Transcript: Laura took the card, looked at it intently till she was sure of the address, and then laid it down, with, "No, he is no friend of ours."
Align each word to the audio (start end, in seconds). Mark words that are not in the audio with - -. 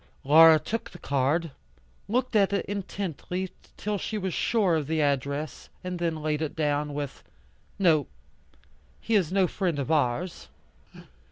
Laura 0.23 0.57
took 0.57 0.89
the 0.89 0.97
card, 0.97 1.51
looked 2.07 2.35
at 2.35 2.51
it 2.51 2.65
intently 2.65 3.51
till 3.77 3.99
she 3.99 4.17
was 4.17 4.33
sure 4.33 4.73
of 4.75 4.87
the 4.87 4.99
address, 4.99 5.69
and 5.83 5.99
then 5.99 6.23
laid 6.23 6.41
it 6.41 6.55
down, 6.55 6.95
with, 6.95 7.23
"No, 7.77 8.07
he 8.99 9.13
is 9.13 9.31
no 9.31 9.45
friend 9.45 9.77
of 9.77 9.91
ours." 9.91 10.47